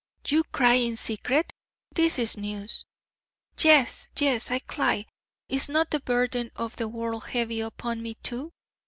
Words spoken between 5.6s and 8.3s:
not the burden of the world heavy upon me,